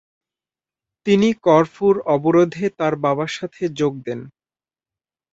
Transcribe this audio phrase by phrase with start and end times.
[1.07, 4.19] তিনি করফুর অবরোধে তাঁর বাবার সাথে যোগ দেন।